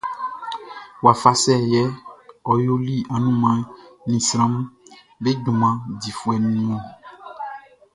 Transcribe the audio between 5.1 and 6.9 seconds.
be junman difuɛ mun?